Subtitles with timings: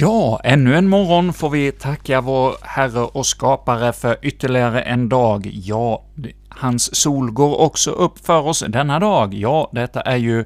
[0.00, 5.50] Ja, ännu en morgon får vi tacka vår Herre och Skapare för ytterligare en dag.
[5.52, 6.04] Ja,
[6.48, 9.34] hans sol går också upp för oss denna dag.
[9.34, 10.44] Ja, detta är ju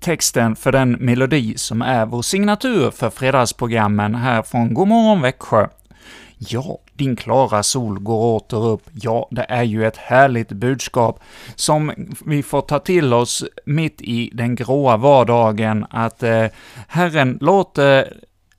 [0.00, 5.66] texten för den melodi som är vår signatur för fredagsprogrammen här från Godmorgon Växjö.
[6.38, 8.82] Ja, din klara sol går åter upp.
[8.92, 11.20] Ja, det är ju ett härligt budskap
[11.54, 11.92] som
[12.26, 16.46] vi får ta till oss mitt i den gråa vardagen, att eh,
[16.88, 18.12] Herren låter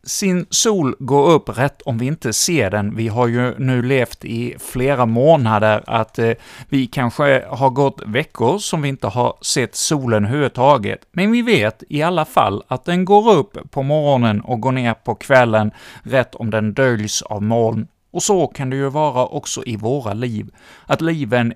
[0.04, 2.96] sin sol gå upp rätt om vi inte ser den.
[2.96, 6.32] Vi har ju nu levt i flera månader att eh,
[6.70, 11.84] vi kanske har gått veckor som vi inte har sett solen överhuvudtaget, men vi vet
[11.90, 15.72] i alla fall att den går upp på morgonen och går ner på kvällen
[16.04, 20.14] rätt om den döljs av moln och så kan det ju vara också i våra
[20.14, 20.50] liv,
[20.86, 21.54] att liven,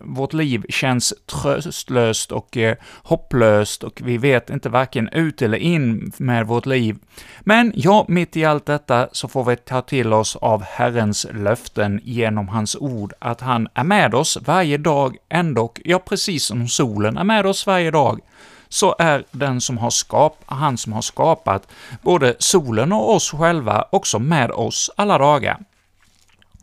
[0.00, 6.12] vårt liv känns tröstlöst och eh, hopplöst och vi vet inte varken ut eller in
[6.16, 6.96] med vårt liv.
[7.40, 12.00] Men ja, mitt i allt detta så får vi ta till oss av Herrens löften
[12.04, 17.16] genom hans ord, att han är med oss varje dag ändock, ja, precis som solen
[17.16, 18.20] är med oss varje dag
[18.68, 21.68] så är den som har skap, han som har skapat
[22.02, 25.58] både solen och oss själva också med oss alla dagar.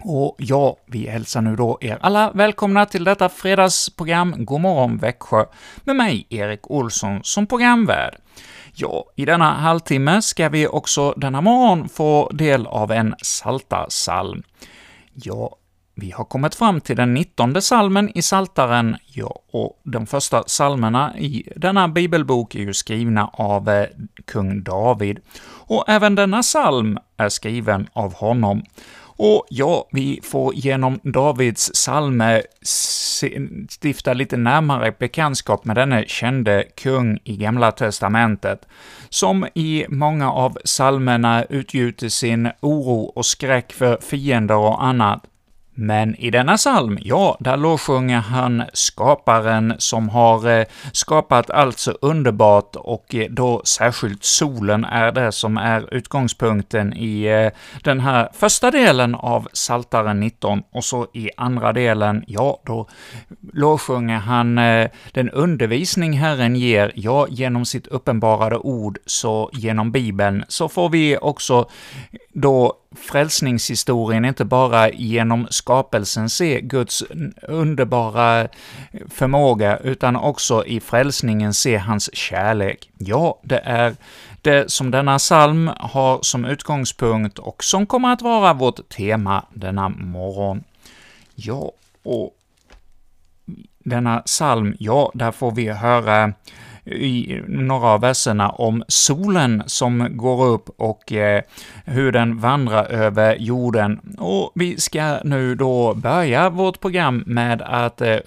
[0.06, 5.46] Och ja, vi hälsar nu då er alla välkomna till detta fredagsprogram God morgon Växjö,
[5.84, 8.16] med mig, Erik Olsson, som programvärd.
[8.76, 14.44] Ja, i denna halvtimme ska vi också denna morgon få del av en salta salm.
[15.14, 15.56] Ja,
[15.96, 21.18] vi har kommit fram till den nittonde salmen i Saltaren, ja, och de första salmerna
[21.18, 23.88] i denna bibelbok är ju skrivna av eh,
[24.26, 25.20] kung David,
[25.68, 28.64] och även denna salm är skriven av honom.
[29.26, 32.44] Och ja, vi får genom Davids psalmer
[33.70, 38.68] stifta lite närmare bekantskap med denne kände kung i Gamla Testamentet,
[39.10, 45.24] som i många av psalmerna utgjuter sin oro och skräck för fiender och annat.
[45.76, 51.92] Men i denna psalm, ja, där lovsjunger han skaparen som har eh, skapat allt så
[51.92, 57.52] underbart och eh, då särskilt solen är det som är utgångspunkten i eh,
[57.84, 62.88] den här första delen av Saltaren 19, och så i andra delen, ja, då
[63.54, 64.56] lovsjunger han
[65.12, 71.18] den undervisning Herren ger, ja, genom sitt uppenbarade ord, så genom Bibeln, så får vi
[71.18, 71.70] också
[72.34, 77.04] då frälsningshistorien inte bara genom skapelsen se Guds
[77.42, 78.48] underbara
[79.10, 82.90] förmåga, utan också i frälsningen se hans kärlek.
[82.98, 83.96] Ja, det är
[84.42, 89.90] det som denna psalm har som utgångspunkt och som kommer att vara vårt tema denna
[89.90, 90.64] morgon.
[91.36, 91.72] Ja,
[92.04, 92.32] och
[93.80, 96.34] denna psalm, ja, där får vi höra
[96.86, 101.44] i några av verserna om solen som går upp och eh,
[101.86, 104.00] hur den vandrar över jorden.
[104.18, 108.18] Och vi ska nu då börja vårt program med att eh,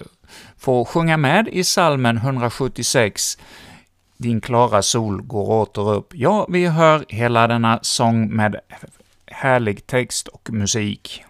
[0.57, 3.37] få sjunga med i salmen 176,
[4.17, 6.11] din klara sol går åter upp.
[6.13, 8.59] Ja, vi hör hela denna sång med
[9.25, 11.23] härlig text och musik.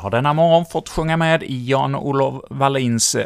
[0.00, 3.16] Har denna morgon fått sjunga med i Jan-Olof Wallins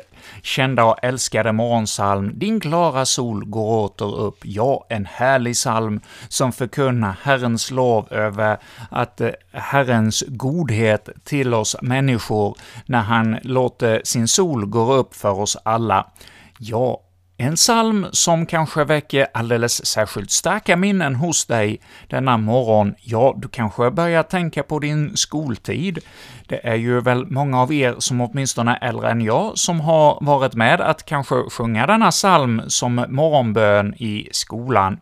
[0.42, 4.38] kända och älskade morgonsalm ”Din klara sol går åter upp”.
[4.42, 8.58] Ja, en härlig salm som förkunnar Herrens lov över
[8.90, 12.56] att eh, Herrens godhet till oss människor
[12.86, 16.06] när han låter sin sol gå upp för oss alla.
[16.58, 17.00] Ja,
[17.36, 22.94] en psalm som kanske väcker alldeles särskilt starka minnen hos dig denna morgon.
[23.00, 25.98] Ja, du kanske börjar tänka på din skoltid.
[26.48, 30.18] Det är ju väl många av er som åtminstone är äldre än jag som har
[30.20, 34.98] varit med att kanske sjunga denna psalm som morgonbön i skolan.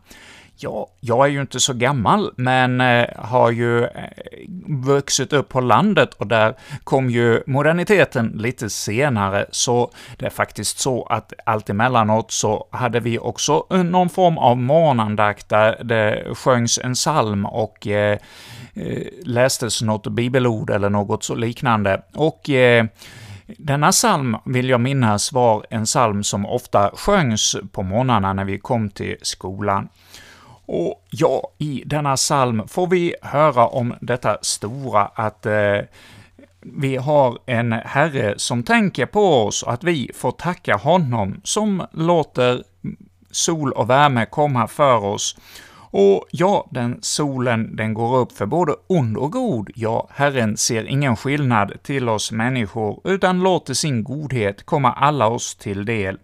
[0.62, 3.90] Ja, jag är ju inte så gammal, men eh, har ju eh,
[4.66, 6.54] vuxit upp på landet och där
[6.84, 13.00] kom ju moderniteten lite senare, så det är faktiskt så att allt emellanåt så hade
[13.00, 18.18] vi också eh, någon form av morgonandakt där det sjöngs en psalm och eh
[19.24, 22.02] lästes något bibelord eller något så liknande.
[22.14, 22.86] Och eh,
[23.58, 28.58] denna psalm, vill jag minnas, var en psalm som ofta sjöngs på morgnarna när vi
[28.58, 29.88] kom till skolan.
[30.66, 35.78] Och ja, i denna psalm får vi höra om detta stora att eh,
[36.60, 41.86] vi har en Herre som tänker på oss och att vi får tacka honom som
[41.92, 42.62] låter
[43.30, 45.36] sol och värme komma för oss.
[45.94, 49.70] Och ja, den solen, den går upp för både ond och god.
[49.74, 55.54] Ja, Herren ser ingen skillnad till oss människor, utan låter sin godhet komma alla oss
[55.54, 56.18] till del.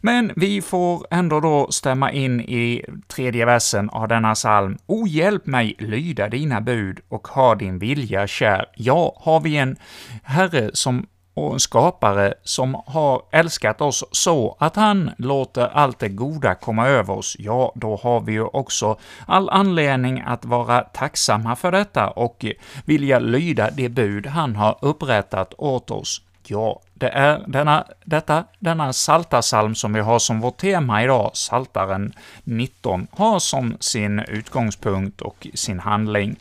[0.00, 4.78] Men vi får ändå då stämma in i tredje versen av denna psalm.
[4.86, 8.66] O hjälp mig lyda dina bud och ha din vilja kär.
[8.76, 9.76] Ja, har vi en
[10.22, 11.06] Herre som
[11.36, 16.86] och en skapare som har älskat oss så att han låter allt det goda komma
[16.88, 22.10] över oss, ja, då har vi ju också all anledning att vara tacksamma för detta
[22.10, 22.46] och
[22.84, 26.22] vilja lyda det bud han har upprättat åt oss.
[26.48, 32.12] Ja, det är denna, detta, denna saltarsalm som vi har som vårt tema idag, Saltaren
[32.44, 36.36] 19, har som sin utgångspunkt och sin handling.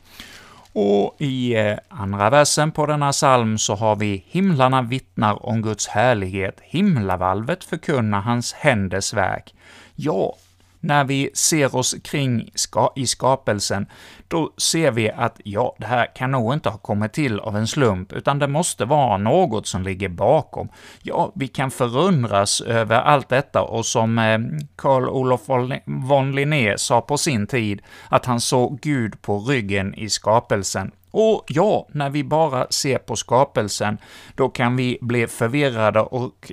[0.73, 5.87] Och i eh, andra versen på denna psalm så har vi ”Himlarna vittnar om Guds
[5.87, 9.53] härlighet, himlavalvet förkunnar hans händers verk”.
[9.95, 10.35] Ja,
[10.85, 13.87] när vi ser oss kring ska i skapelsen,
[14.27, 17.67] då ser vi att ja, det här kan nog inte ha kommit till av en
[17.67, 20.69] slump, utan det måste vara något som ligger bakom.
[21.01, 24.39] Ja, vi kan förundras över allt detta, och som eh,
[24.75, 25.41] Carl Olof
[25.85, 30.91] von Linné sa på sin tid, att han såg Gud på ryggen i skapelsen.
[31.11, 33.97] Och ja, när vi bara ser på skapelsen,
[34.35, 36.51] då kan vi bli förvirrade och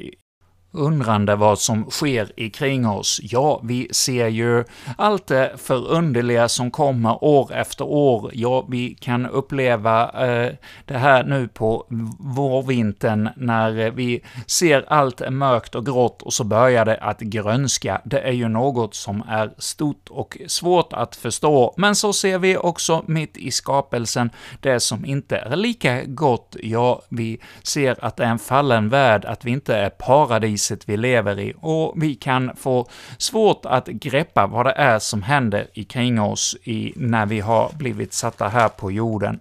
[0.73, 3.21] undrande vad som sker ikring kring oss.
[3.23, 4.65] Ja, vi ser ju
[4.99, 8.31] allt det förunderliga som kommer år efter år.
[8.35, 10.53] Ja, vi kan uppleva eh,
[10.85, 11.87] det här nu på
[12.19, 18.01] vårvintern när vi ser allt mörkt och grått och så börjar det att grönska.
[18.05, 22.57] Det är ju något som är stort och svårt att förstå, men så ser vi
[22.57, 26.57] också mitt i skapelsen det som inte är lika gott.
[26.61, 30.89] Ja, vi ser att det är en fallen värld, att vi inte är paradis priset
[30.89, 32.87] vi lever i, och vi kan få
[33.19, 38.13] svårt att greppa vad det är som händer kring oss i, när vi har blivit
[38.13, 39.41] satta här på jorden.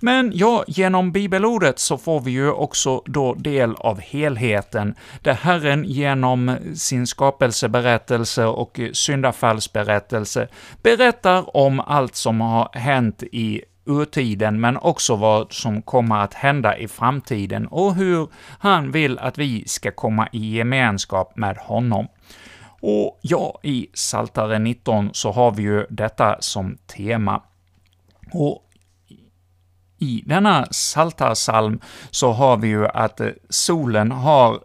[0.00, 5.84] Men ja, genom bibelordet så får vi ju också då del av helheten, där Herren
[5.84, 10.48] genom sin skapelseberättelse och syndafallsberättelse
[10.82, 16.78] berättar om allt som har hänt i urtiden, men också vad som kommer att hända
[16.78, 18.28] i framtiden och hur
[18.58, 22.08] han vill att vi ska komma i gemenskap med honom.
[22.80, 27.42] Och ja, i Saltare 19 så har vi ju detta som tema.
[28.32, 28.64] Och
[29.98, 31.80] i denna Saltarsalm
[32.10, 34.60] så har vi ju att eh, solen har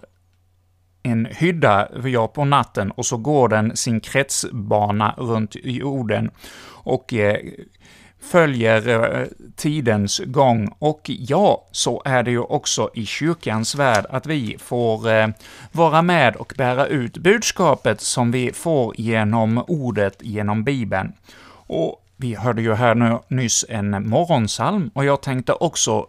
[1.03, 6.31] en hydda ja, på natten och så går den sin kretsbana runt jorden
[6.83, 7.37] och eh,
[8.23, 10.75] följer eh, tidens gång.
[10.79, 15.27] Och ja, så är det ju också i kyrkans värld, att vi får eh,
[15.71, 21.13] vara med och bära ut budskapet som vi får genom ordet, genom Bibeln.
[21.67, 26.07] Och vi hörde ju här nu, nyss en morgonsalm, och jag tänkte också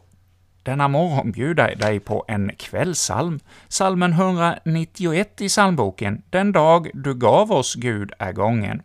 [0.62, 7.52] denna morgon bjuda dig på en kvällsalm, salmen 191 i psalmboken, ”Den dag du gav
[7.52, 8.82] oss Gud är gången”.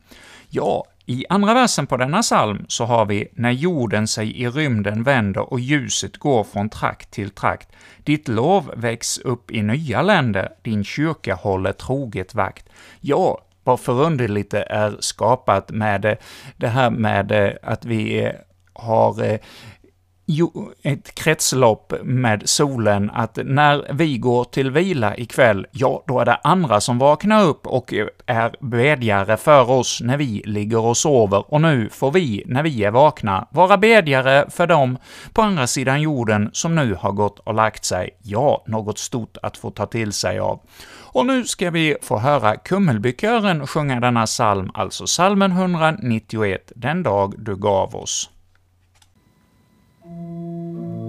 [0.49, 5.03] Ja, i andra versen på denna psalm så har vi ”När jorden sig i rymden
[5.03, 7.69] vänder och ljuset går från trakt till trakt,
[8.03, 12.69] ditt lov väcks upp i nya länder, din kyrka håller troget vakt”.
[13.01, 16.17] Ja, vad förunderligt det är skapat med
[16.57, 18.31] det här med eh, att vi eh,
[18.73, 19.39] har eh,
[20.83, 26.39] ett kretslopp med solen, att när vi går till vila ikväll, ja, då är det
[26.43, 27.93] andra som vaknar upp och
[28.25, 32.83] är bedjare för oss när vi ligger och sover, och nu får vi, när vi
[32.83, 34.97] är vakna, vara bedjare för dem
[35.33, 38.09] på andra sidan jorden som nu har gått och lagt sig.
[38.23, 40.61] Ja, något stort att få ta till sig av.
[41.11, 47.33] Och nu ska vi få höra Kummelbykören sjunga denna psalm, alltså psalmen 191, Den dag
[47.37, 48.29] du gav oss.
[50.09, 51.08] うん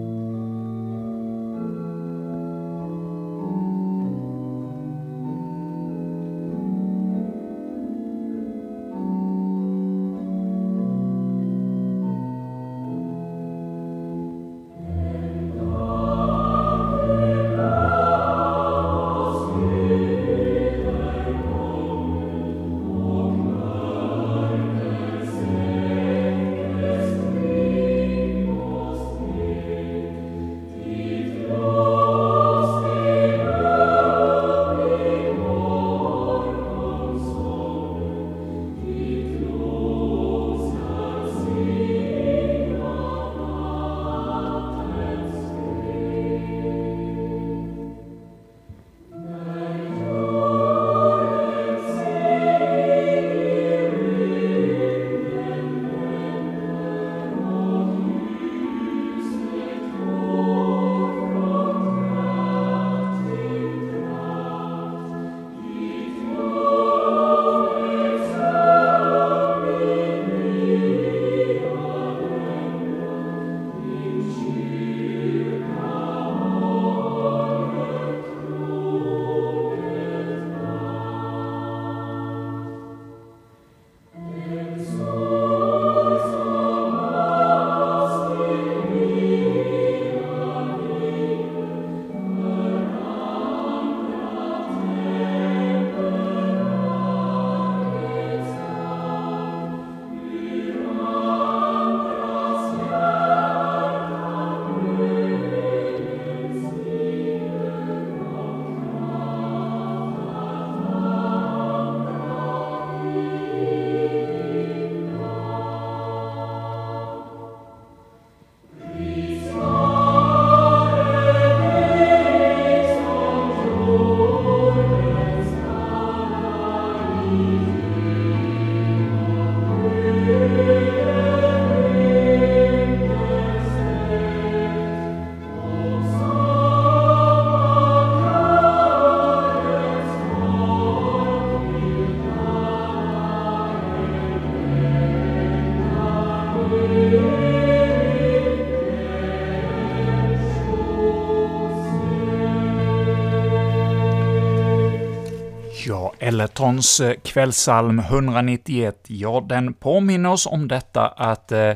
[156.21, 161.73] Elletons eh, kvällsalm 191, ja, den påminner oss om detta att eh,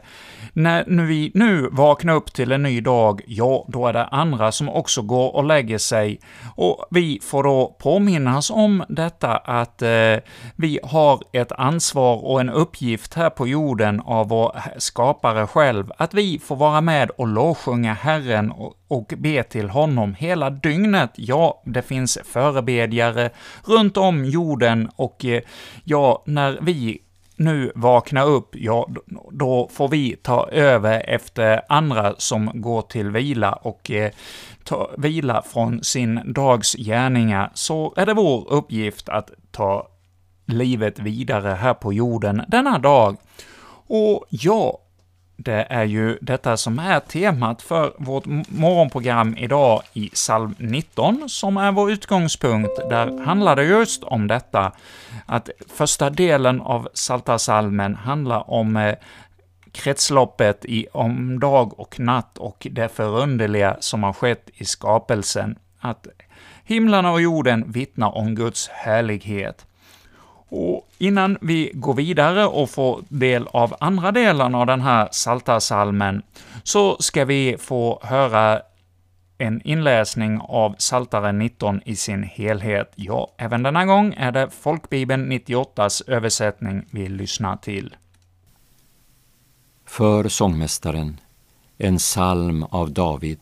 [0.54, 4.68] när vi nu vaknar upp till en ny dag, ja, då är det andra som
[4.68, 6.20] också går och lägger sig,
[6.56, 10.16] och vi får då påminnas om detta att eh,
[10.56, 16.14] vi har ett ansvar och en uppgift här på jorden av vår skapare själv, att
[16.14, 21.10] vi får vara med och lovsjunga Herren och, och be till honom hela dygnet.
[21.14, 23.30] Ja, det finns förebedjare
[23.64, 25.42] runt om jorden och eh,
[25.84, 27.00] ja, när vi
[27.36, 28.88] nu vakna upp, ja,
[29.30, 34.10] då får vi ta över efter andra som går till vila och eh,
[34.64, 39.88] ta vila från sin dags gärningar, så är det vår uppgift att ta
[40.46, 43.16] livet vidare här på jorden denna dag.
[43.86, 44.78] Och ja,
[45.36, 51.56] det är ju detta som är temat för vårt morgonprogram idag i psalm 19, som
[51.56, 52.76] är vår utgångspunkt.
[52.90, 54.72] Där handlar det just om detta,
[55.26, 58.94] att första delen av Psaltarpsalmen handlar om eh,
[59.72, 66.06] kretsloppet i, om dag och natt och det förunderliga som har skett i skapelsen, att
[66.64, 69.66] himlarna och jorden vittnar om Guds härlighet.
[70.48, 76.22] Och innan vi går vidare och får del av andra delen av den här Saltarsalmen,
[76.62, 78.62] så ska vi få höra
[79.38, 82.92] en inläsning av Saltaren 19 i sin helhet.
[82.94, 87.96] Ja, även denna gång är det Folkbibeln 98s översättning vi lyssnar till.
[89.86, 91.20] För sångmästaren,
[91.78, 93.40] en psalm av David.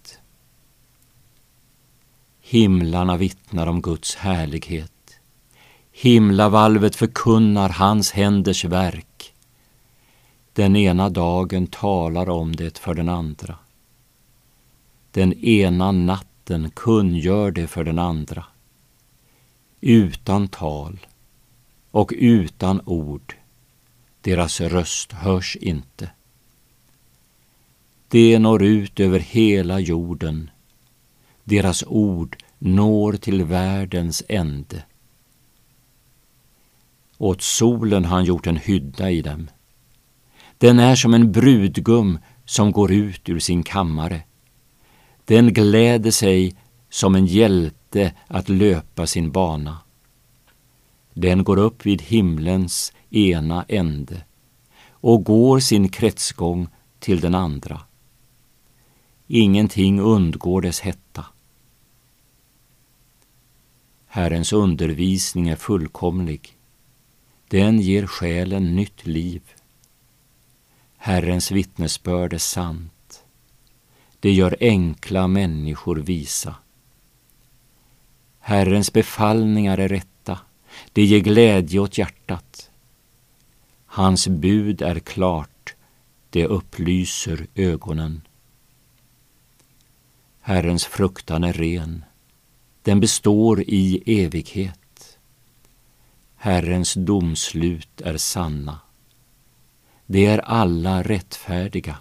[2.41, 4.92] Himlarna vittnar om Guds härlighet
[5.93, 9.35] Himlavalvet förkunnar hans händers verk.
[10.53, 13.59] Den ena dagen talar om det för den andra.
[15.11, 18.45] den ena natten kungör det för den andra.
[19.81, 21.07] Utan tal
[21.91, 23.37] och utan ord,
[24.21, 26.11] deras röst hörs inte.
[28.09, 30.51] Det når ut över hela jorden,
[31.45, 34.85] deras ord når till världens ände.
[37.23, 39.49] Åt solen har han gjort en hydda i dem.
[40.59, 44.23] Den är som en brudgum som går ut ur sin kammare.
[45.25, 46.57] Den gläder sig
[46.91, 49.79] som en hjälte att löpa sin bana.
[51.15, 54.25] Den går upp vid himlens ena ände
[54.91, 57.81] och går sin kretsgång till den andra.
[59.27, 61.25] Ingenting undgår dess hetta.
[64.07, 66.59] Herrens undervisning är fullkomlig.
[67.53, 69.43] Den ger själen nytt liv.
[70.97, 73.25] Herrens vittnesbörd är sant.
[74.21, 76.55] Det gör enkla människor visa.
[78.41, 80.39] Herrens befallningar är rätta.
[80.93, 82.71] Det ger glädje åt hjärtat.
[83.87, 85.75] Hans bud är klart.
[86.31, 88.21] Det upplyser ögonen.
[90.41, 92.05] Herrens fruktan är ren.
[92.83, 94.82] Den består i evighet.
[96.45, 98.79] Herrens domslut är sanna.
[100.07, 101.97] De är alla rättfärdiga.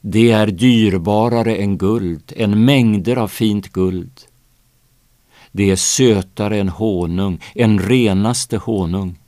[0.00, 4.20] Det är dyrbarare än guld, än mängder av fint guld.
[5.52, 9.18] Det är sötare än honung, en renaste honung.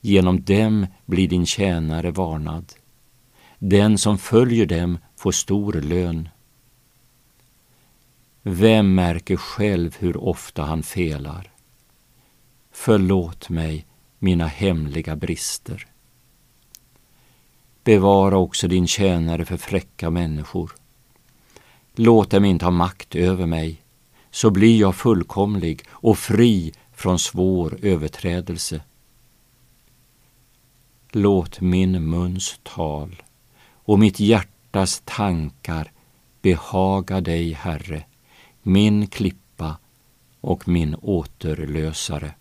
[0.00, 2.72] Genom dem blir din tjänare varnad.
[3.58, 6.28] Den som följer dem får stor lön.
[8.42, 11.55] Vem märker själv hur ofta han felar?
[12.78, 13.86] Förlåt mig
[14.18, 15.86] mina hemliga brister.
[17.84, 20.72] Bevara också din tjänare för fräcka människor.
[21.94, 23.82] Låt dem inte ha makt över mig,
[24.30, 28.80] så blir jag fullkomlig och fri från svår överträdelse.
[31.10, 33.22] Låt min muns tal
[33.72, 35.92] och mitt hjärtas tankar
[36.42, 38.04] behaga dig, Herre,
[38.62, 39.78] min klippa
[40.40, 42.34] och min återlösare.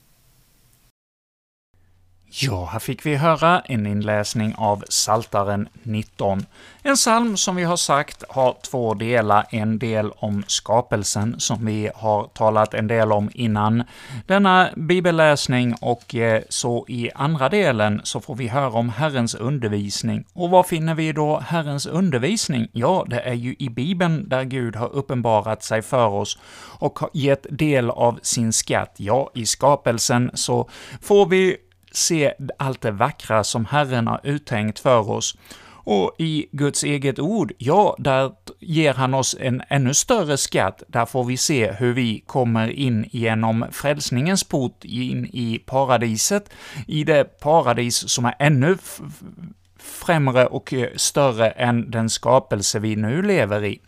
[2.37, 6.45] Ja, här fick vi höra en inläsning av Saltaren 19.
[6.83, 11.89] En psalm som vi har sagt har två delar, en del om skapelsen, som vi
[11.95, 13.83] har talat en del om innan
[14.25, 20.25] denna bibelläsning, och eh, så i andra delen så får vi höra om Herrens undervisning.
[20.33, 22.67] Och var finner vi då Herrens undervisning?
[22.71, 26.37] Ja, det är ju i Bibeln där Gud har uppenbarat sig för oss
[26.79, 28.95] och gett del av sin skatt.
[28.97, 30.69] Ja, i skapelsen så
[31.01, 31.57] får vi
[31.95, 35.37] se allt det vackra som Herren har uttänkt för oss.
[35.87, 40.83] Och i Guds eget ord, ja, där ger han oss en ännu större skatt.
[40.87, 46.49] Där får vi se hur vi kommer in genom frälsningens port in i paradiset,
[46.87, 48.77] i det paradis som är ännu
[49.79, 53.79] främre och större än den skapelse vi nu lever i.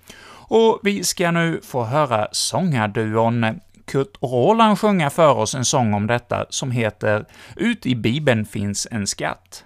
[0.50, 3.46] Och vi ska nu få höra sångarduon
[3.88, 8.88] Kurt Roland sjunga för oss en sång om detta som heter ”Ut i Bibeln finns
[8.92, 9.64] en skatt”.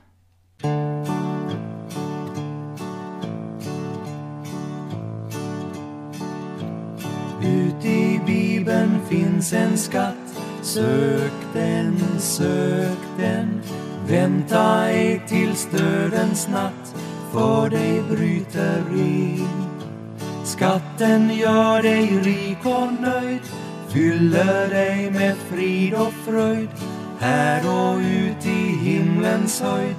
[7.43, 13.61] Ut i Bibeln finns en skatt Sök den, sök den
[14.07, 16.95] Vänta ej tills dödens natt
[17.31, 19.47] för dig bryter in
[20.43, 23.41] Skatten gör dig rik och nöjd
[23.93, 26.69] fyller dig med frid och fröjd
[27.19, 29.95] här och ut i himlens höjd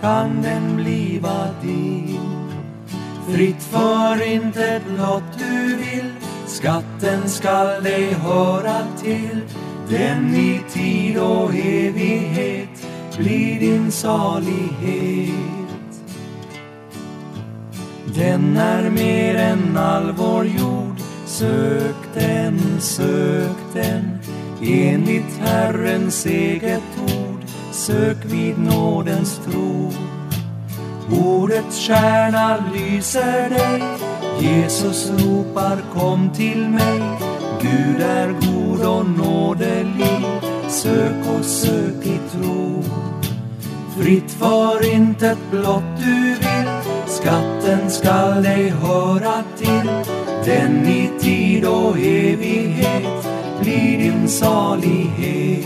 [0.00, 2.20] kan den bliva din.
[3.28, 6.12] Fritt för intet blott du vill
[6.46, 9.40] skatten skall dig höra till
[9.88, 15.30] den i tid och evighet blir din salighet.
[18.14, 20.85] Den är mer än all vår jord
[21.38, 24.18] Sök den, sök den
[24.62, 27.44] enligt Herrens eget ord.
[27.72, 29.92] Sök vid nådens tro.
[31.10, 33.82] Ordets stjärna lyser dig.
[34.40, 37.00] Jesus ropar kom till mig.
[37.62, 40.26] Gud är god och nådelig.
[40.68, 42.82] Sök och sök i tro.
[43.98, 46.68] Fritt för intet blott du vill.
[47.06, 49.90] Skatten skall dig höra till
[50.46, 53.26] den i tid och evighet
[53.60, 55.64] blir din salighet.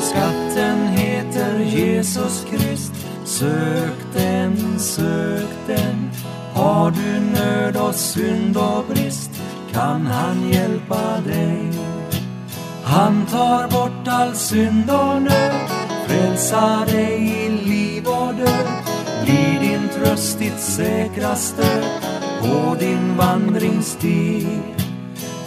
[0.00, 2.92] Skatten heter Jesus Krist
[3.24, 6.10] Sök den, sök den.
[6.54, 9.30] Har du nöd och synd och brist
[9.72, 11.70] kan han hjälpa dig.
[12.84, 15.70] Han tar bort all synd och nöd,
[16.06, 18.83] frälsa dig i liv och död.
[19.24, 21.84] Blir din tröst ditt säkraste
[22.40, 24.46] på din vandringsstig.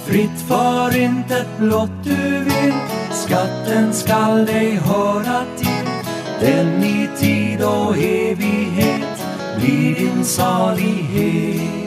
[0.05, 2.73] Fritt för intet blott du vill,
[3.11, 5.89] skatten skall dig höra till.
[6.39, 9.25] Den i tid och evighet
[9.57, 11.86] blir din salighet.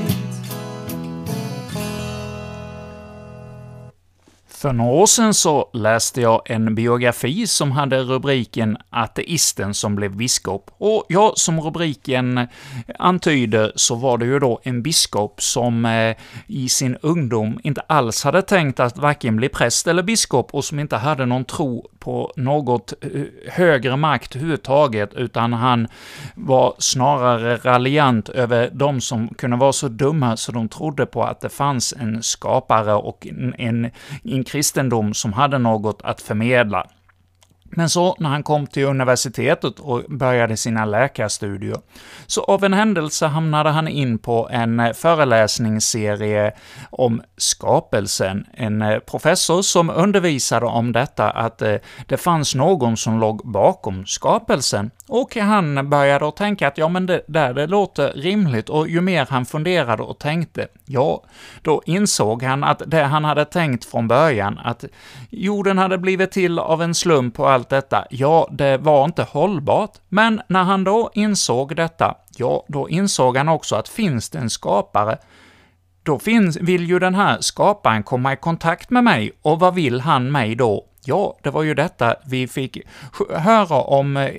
[4.61, 10.17] För några år sedan så läste jag en biografi som hade rubriken ”Ateisten som blev
[10.17, 12.49] biskop”, och ja, som rubriken
[12.99, 18.25] antyder så var det ju då en biskop som eh, i sin ungdom inte alls
[18.25, 22.33] hade tänkt att varken bli präst eller biskop och som inte hade någon tro på
[22.37, 25.89] något eh, högre makt överhuvudtaget, utan han
[26.35, 31.41] var snarare raljant över de som kunde vara så dumma så de trodde på att
[31.41, 33.91] det fanns en skapare och en, en,
[34.25, 36.87] en kristendom som hade något att förmedla.
[37.71, 41.77] Men så när han kom till universitetet och började sina läkarstudier,
[42.27, 46.53] så av en händelse hamnade han in på en föreläsningsserie
[46.91, 48.47] om skapelsen.
[48.55, 51.75] En eh, professor som undervisade om detta, att eh,
[52.07, 54.91] det fanns någon som låg bakom skapelsen.
[55.09, 59.01] Och han började att tänka att ja, men det där det låter rimligt, och ju
[59.01, 61.25] mer han funderade och tänkte, ja,
[61.63, 64.85] då insåg han att det han hade tänkt från början, att
[65.31, 69.99] jorden hade blivit till av en slump och allt detta, ja, det var inte hållbart.
[70.09, 74.51] Men när han då insåg detta, ja, då insåg han också att finns det en
[74.51, 75.19] skapare,
[76.03, 80.01] då finns, vill ju den här skaparen komma i kontakt med mig, och vad vill
[80.01, 80.87] han mig då?
[81.05, 82.79] Ja, det var ju detta vi fick
[83.31, 84.31] höra om eh,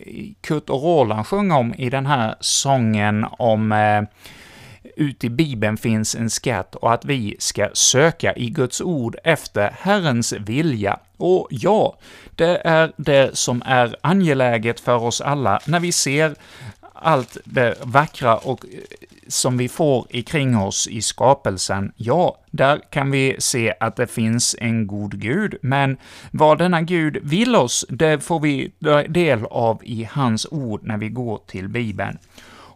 [0.42, 4.04] Kurt och Roland sjunga om i den här sången om eh,
[5.02, 9.76] ut i Bibeln finns en skatt och att vi ska söka i Guds ord efter
[9.80, 11.00] Herrens vilja.
[11.18, 11.98] Och ja,
[12.36, 16.36] det är det som är angeläget för oss alla när vi ser
[16.94, 18.80] allt det vackra och eh,
[19.28, 24.56] som vi får ikring oss i skapelsen, ja, där kan vi se att det finns
[24.60, 25.98] en god Gud, men
[26.32, 28.72] vad denna Gud vill oss, det får vi
[29.08, 32.18] del av i hans ord när vi går till Bibeln.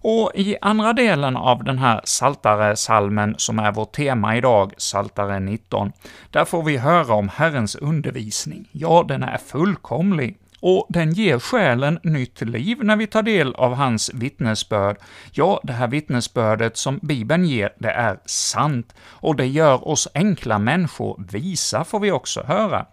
[0.08, 5.39] Och i andra delen av den här saltare salmen som är vårt tema idag, Saltare
[5.39, 5.91] 19,
[6.32, 8.70] där får vi höra om Herrens undervisning.
[8.72, 13.74] Ja, den är fullkomlig och den ger själen nytt liv när vi tar del av
[13.74, 14.98] hans vittnesbörd.
[15.32, 20.60] Ja, det här vittnesbördet som Bibeln ger, det är sant, och det gör oss enkla
[20.60, 22.86] människor visa, får vi också höra.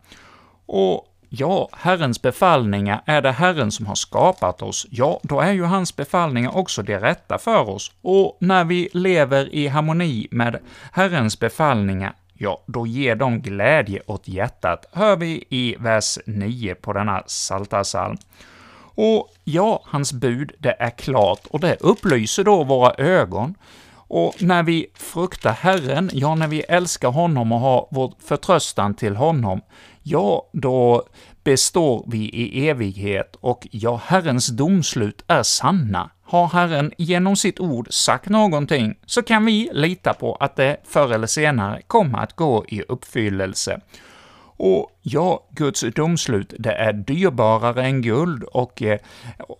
[0.66, 5.64] Och Ja, Herrens befallningar, är det Herren som har skapat oss, ja, då är ju
[5.64, 7.92] hans befallningar också det rätta för oss.
[8.02, 10.58] Och när vi lever i harmoni med
[10.92, 16.92] Herrens befallningar, ja, då ger de glädje åt hjärtat, hör vi i vers 9 på
[16.92, 18.16] denna Psaltarpsalm.
[18.94, 23.54] Och ja, hans bud, det är klart, och det upplyser då våra ögon.
[24.14, 29.16] Och när vi fruktar Herren, ja, när vi älskar honom och har vår förtröstan till
[29.16, 29.60] honom,
[30.02, 31.04] ja, då
[31.44, 36.10] består vi i evighet, och ja, Herrens domslut är sanna.
[36.22, 41.12] Har Herren genom sitt ord sagt någonting, så kan vi lita på att det förr
[41.12, 43.80] eller senare kommer att gå i uppfyllelse.
[44.56, 48.98] Och ja, Guds domslut, det är dyrbarare än guld och eh,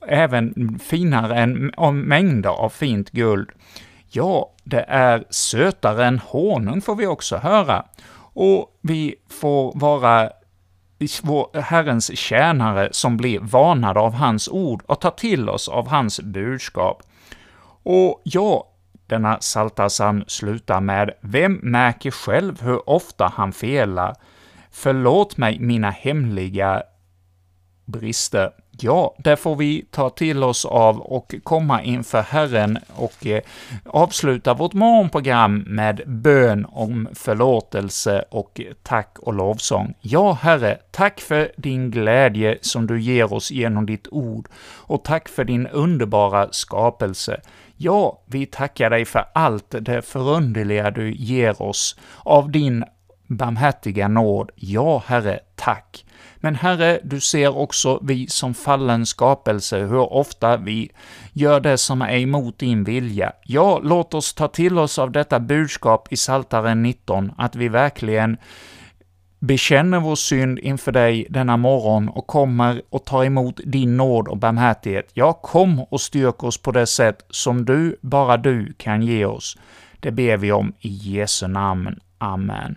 [0.08, 3.50] även finare än mängder av fint guld.
[4.14, 7.84] Ja, det är sötare än honung får vi också höra.
[8.34, 10.30] Och vi får vara
[11.22, 16.20] vår Herrens tjänare som blir varnade av hans ord och tar till oss av hans
[16.20, 17.02] budskap.
[17.82, 18.68] Och ja,
[19.06, 24.14] denna psaltarpsalm slutar med ”Vem märker själv hur ofta han felar?
[24.70, 26.82] Förlåt mig mina hemliga
[27.84, 28.50] brister.
[28.84, 33.42] Ja, det får vi ta till oss av och komma inför Herren och eh,
[33.86, 39.94] avsluta vårt morgonprogram med bön om förlåtelse och tack och lovsång.
[40.00, 45.28] Ja, Herre, tack för din glädje som du ger oss genom ditt ord, och tack
[45.28, 47.40] för din underbara skapelse.
[47.76, 52.84] Ja, vi tackar dig för allt det förunderliga du ger oss av din
[53.26, 54.50] barmhärtiga nåd.
[54.54, 56.04] Ja, Herre, tack.
[56.36, 60.90] Men Herre, du ser också vi som fallen skapelse, hur ofta vi
[61.32, 63.32] gör det som är emot din vilja.
[63.44, 68.36] Ja, låt oss ta till oss av detta budskap i Saltaren 19, att vi verkligen
[69.42, 74.36] bekänner vår synd inför dig denna morgon och kommer och tar emot din nåd och
[74.36, 75.10] barmhärtighet.
[75.14, 79.56] Ja, kom och styrk oss på det sätt som du, bara du, kan ge oss.
[80.00, 82.00] Det ber vi om i Jesu namn.
[82.18, 82.76] Amen.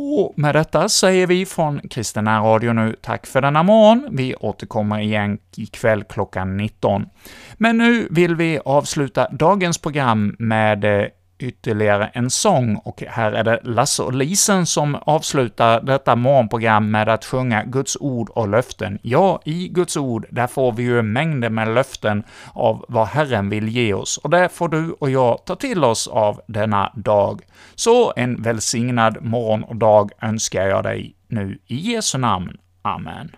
[0.00, 4.08] Och med detta säger vi från Kristina Radio nu tack för denna morgon.
[4.10, 7.06] Vi återkommer igen ikväll klockan 19.
[7.54, 11.06] Men nu vill vi avsluta dagens program med eh,
[11.38, 17.08] ytterligare en sång, och här är det Lasse och Lisen som avslutar detta morgonprogram med
[17.08, 18.98] att sjunga Guds ord och löften.
[19.02, 22.22] Ja, i Guds ord, där får vi ju mängder med löften
[22.52, 26.08] av vad Herren vill ge oss, och det får du och jag ta till oss
[26.08, 27.42] av denna dag.
[27.74, 32.56] Så en välsignad morgon och dag önskar jag dig nu i Jesu namn.
[32.82, 33.30] Amen.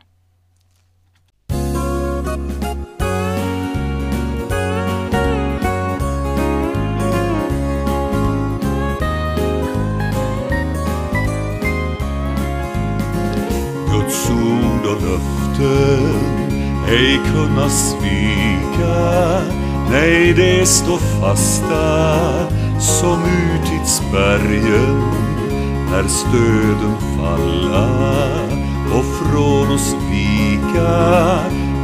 [14.30, 16.40] Ord och löften
[16.88, 19.40] ej kunna svika.
[19.90, 22.18] Nej, det står fasta
[22.80, 25.02] som urtidsbergen
[25.90, 27.88] när stöden falla
[28.94, 31.38] och från oss vika.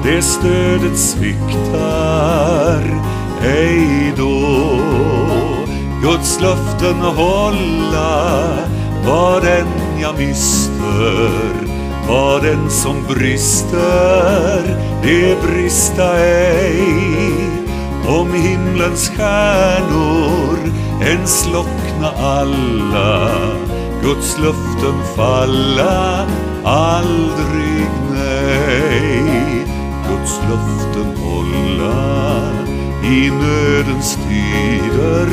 [0.05, 2.83] Det stödet sviktar
[3.43, 4.79] ej då.
[6.03, 8.43] Guds löften hålla
[9.07, 9.67] vad än
[10.01, 11.66] jag mister
[12.09, 17.37] vad den som brister, det brista ej.
[18.07, 20.59] Om himlens stjärnor
[21.03, 23.31] än slockna alla,
[24.03, 26.27] Guds löften falla
[26.65, 29.67] aldrig nej.
[30.09, 32.51] Guds löften hålla
[33.05, 35.29] i nödens tider,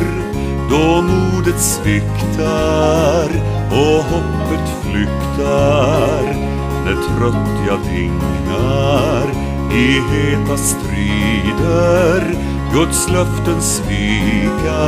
[0.69, 3.29] då modet sviktar
[3.71, 6.52] och hoppet flyktar
[6.85, 9.27] när trött jag dignar
[9.71, 12.35] i heta strider.
[12.73, 14.83] Guds löften svika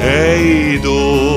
[0.00, 1.30] ej då.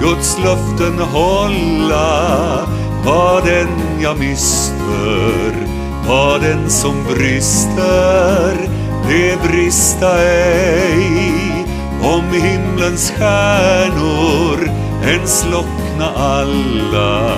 [0.00, 2.66] Guds löften hålla
[3.04, 3.68] vad den
[4.00, 5.66] jag mister
[6.08, 8.68] vad den som brister
[9.08, 11.66] det brista ej.
[12.02, 14.70] Om himlens stjärnor
[15.04, 17.34] än slockna alla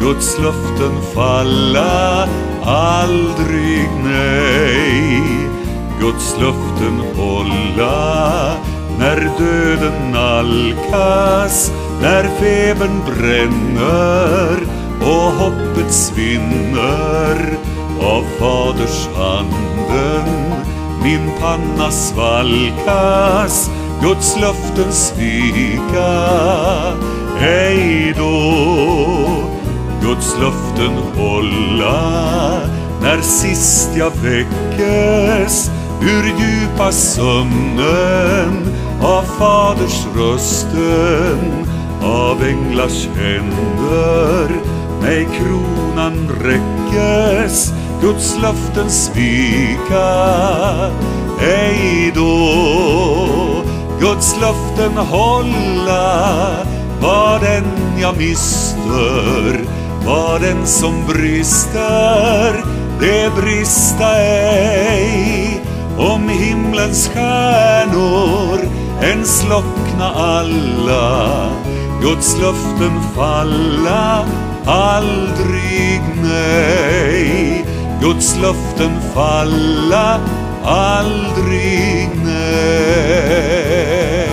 [0.00, 2.28] Guds löften falla
[2.62, 5.22] aldrig nej.
[6.00, 8.56] Guds löften hålla
[8.98, 14.58] när döden nalkas, när febern bränner
[15.00, 17.58] och hoppet svinner.
[18.00, 20.54] Av Faders handen
[21.04, 23.70] min panna svalkas
[24.02, 26.12] Guds löften svika.
[27.40, 29.33] Ej då.
[30.04, 32.60] Guds löften hålla.
[33.02, 41.66] När sist jag väckes ur djupa sömnen av Faders rösten
[42.02, 44.48] av änglars händer
[45.02, 47.72] mig kronan räckes.
[48.00, 50.10] Guds löften svika.
[51.40, 52.54] Ej då
[54.00, 56.48] Guds löften hålla
[57.00, 57.64] vad än
[58.00, 59.73] jag mister
[60.06, 62.64] vad den som brister,
[63.00, 65.60] det brista ej.
[65.98, 68.58] Om himlens stjärnor
[69.02, 71.48] än slockna alla,
[72.02, 74.24] Guds löften falla
[74.66, 77.64] aldrig nej.
[78.02, 80.20] Guds löften falla
[80.64, 84.23] aldrig nej.